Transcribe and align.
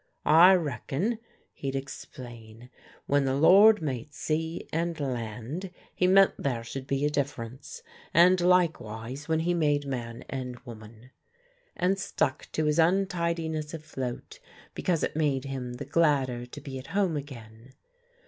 "I 0.25 0.55
reckon," 0.55 1.19
he'd 1.53 1.75
explain, 1.75 2.71
"when 3.05 3.25
the 3.25 3.35
Lord 3.35 3.83
made 3.83 4.15
sea 4.15 4.67
and 4.73 4.99
land 4.99 5.69
He 5.93 6.07
meant 6.07 6.33
there 6.39 6.63
should 6.63 6.87
be 6.87 7.05
a 7.05 7.11
difference, 7.11 7.83
and 8.11 8.41
likewise 8.41 9.27
when 9.27 9.41
He 9.41 9.53
made 9.53 9.85
man 9.85 10.23
and 10.27 10.57
woman," 10.61 11.11
and 11.77 11.99
stuck 11.99 12.47
to 12.53 12.65
his 12.65 12.79
untidiness 12.79 13.75
afloat 13.75 14.39
because 14.73 15.03
it 15.03 15.15
made 15.15 15.45
him 15.45 15.73
the 15.73 15.85
gladder 15.85 16.47
to 16.47 16.61
be 16.61 16.79
at 16.79 16.87
home 16.97 17.15
again. 17.15 17.75